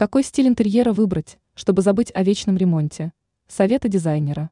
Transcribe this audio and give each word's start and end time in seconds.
Какой 0.00 0.22
стиль 0.22 0.48
интерьера 0.48 0.94
выбрать, 0.94 1.38
чтобы 1.54 1.82
забыть 1.82 2.10
о 2.14 2.22
вечном 2.22 2.56
ремонте? 2.56 3.12
Советы 3.48 3.90
дизайнера. 3.90 4.48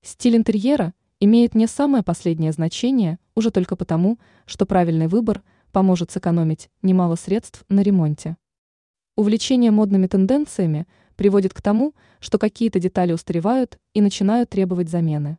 Стиль 0.00 0.38
интерьера 0.38 0.94
имеет 1.20 1.54
не 1.54 1.66
самое 1.66 2.02
последнее 2.02 2.52
значение 2.52 3.18
уже 3.34 3.50
только 3.50 3.76
потому, 3.76 4.18
что 4.46 4.64
правильный 4.64 5.08
выбор 5.08 5.42
поможет 5.72 6.10
сэкономить 6.10 6.70
немало 6.80 7.16
средств 7.16 7.64
на 7.68 7.82
ремонте. 7.82 8.38
Увлечение 9.14 9.72
модными 9.72 10.06
тенденциями 10.06 10.86
приводит 11.14 11.52
к 11.52 11.60
тому, 11.60 11.94
что 12.18 12.38
какие-то 12.38 12.80
детали 12.80 13.12
устаревают 13.12 13.78
и 13.92 14.00
начинают 14.00 14.48
требовать 14.48 14.88
замены. 14.88 15.36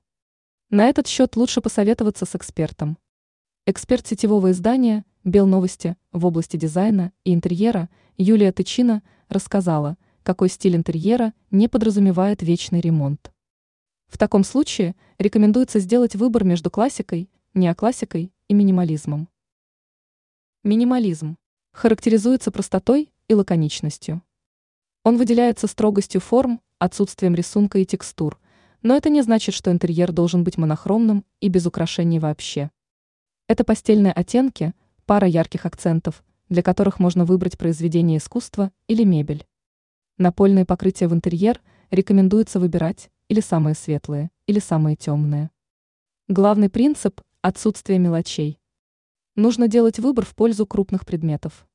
На 0.69 0.89
этот 0.89 1.07
счет 1.07 1.35
лучше 1.35 1.61
посоветоваться 1.61 2.27
с 2.27 2.35
экспертом. 2.35 2.99
Эксперт 3.65 4.05
сетевого 4.05 4.51
издания 4.51 5.05
«Белновости» 5.29 5.95
в 6.11 6.25
области 6.25 6.57
дизайна 6.57 7.11
и 7.23 7.33
интерьера 7.33 7.89
Юлия 8.17 8.51
Тычина 8.51 9.03
рассказала, 9.27 9.97
какой 10.23 10.49
стиль 10.49 10.75
интерьера 10.75 11.33
не 11.51 11.67
подразумевает 11.67 12.41
вечный 12.41 12.81
ремонт. 12.81 13.31
В 14.07 14.17
таком 14.17 14.43
случае 14.43 14.95
рекомендуется 15.19 15.79
сделать 15.79 16.15
выбор 16.15 16.43
между 16.43 16.71
классикой, 16.71 17.29
неоклассикой 17.53 18.33
и 18.47 18.53
минимализмом. 18.53 19.29
Минимализм 20.63 21.37
характеризуется 21.71 22.51
простотой 22.51 23.13
и 23.27 23.33
лаконичностью. 23.35 24.23
Он 25.03 25.17
выделяется 25.17 25.67
строгостью 25.67 26.21
форм, 26.21 26.59
отсутствием 26.79 27.35
рисунка 27.35 27.77
и 27.77 27.85
текстур, 27.85 28.39
но 28.81 28.95
это 28.95 29.09
не 29.09 29.21
значит, 29.21 29.53
что 29.53 29.71
интерьер 29.71 30.11
должен 30.11 30.43
быть 30.43 30.57
монохромным 30.57 31.23
и 31.39 31.49
без 31.49 31.65
украшений 31.65 32.19
вообще. 32.19 32.71
Это 33.47 33.63
постельные 33.63 34.13
оттенки, 34.13 34.73
пара 35.09 35.25
ярких 35.25 35.65
акцентов, 35.65 36.23
для 36.49 36.61
которых 36.61 36.99
можно 36.99 37.25
выбрать 37.25 37.57
произведение 37.57 38.19
искусства 38.19 38.71
или 38.85 39.03
мебель. 39.03 39.47
Напольные 40.19 40.65
покрытия 40.65 41.07
в 41.07 41.15
интерьер 41.15 41.63
рекомендуется 41.89 42.59
выбирать 42.59 43.09
или 43.27 43.39
самые 43.39 43.73
светлые, 43.73 44.29
или 44.45 44.59
самые 44.59 44.95
темные. 44.95 45.49
Главный 46.27 46.69
принцип– 46.69 47.21
отсутствие 47.41 47.97
мелочей. 47.97 48.59
Нужно 49.35 49.67
делать 49.67 49.97
выбор 49.97 50.27
в 50.27 50.35
пользу 50.35 50.67
крупных 50.67 51.07
предметов. 51.07 51.67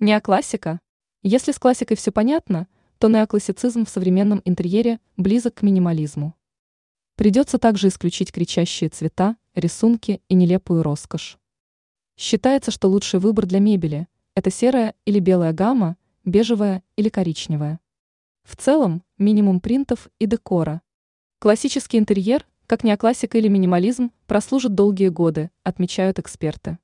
Неоклассика. 0.00 0.80
Если 1.22 1.52
с 1.52 1.58
классикой 1.58 1.98
все 1.98 2.10
понятно, 2.10 2.68
то 2.96 3.08
неоклассицизм 3.08 3.84
в 3.84 3.90
современном 3.90 4.40
интерьере 4.46 4.98
близок 5.18 5.56
к 5.56 5.62
минимализму. 5.62 6.34
Придется 7.16 7.58
также 7.58 7.88
исключить 7.88 8.32
кричащие 8.32 8.88
цвета, 8.88 9.36
рисунки 9.54 10.22
и 10.30 10.34
нелепую 10.34 10.82
роскошь. 10.82 11.38
Считается, 12.18 12.72
что 12.72 12.88
лучший 12.88 13.20
выбор 13.20 13.46
для 13.46 13.60
мебели– 13.60 14.08
это 14.34 14.50
серая 14.50 14.96
или 15.04 15.20
белая 15.20 15.52
гамма, 15.52 15.96
бежевая 16.24 16.82
или 16.96 17.08
коричневая. 17.10 17.78
В 18.42 18.56
целом, 18.56 19.04
минимум 19.18 19.60
принтов 19.60 20.08
и 20.18 20.26
декора. 20.26 20.82
Классический 21.38 21.96
интерьер, 21.96 22.44
как 22.66 22.82
неоклассика 22.82 23.38
или 23.38 23.46
минимализм, 23.46 24.10
прослужит 24.26 24.74
долгие 24.74 25.10
годы, 25.10 25.52
отмечают 25.62 26.18
эксперты. 26.18 26.78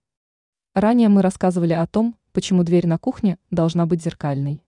Ранее 0.73 1.09
мы 1.09 1.21
рассказывали 1.21 1.73
о 1.73 1.89
том, 1.89 2.17
почему 2.33 2.63
дверь 2.63 2.87
на 2.87 2.97
кухне 2.97 3.39
должна 3.51 3.87
быть 3.87 4.05
зеркальной. 4.05 4.63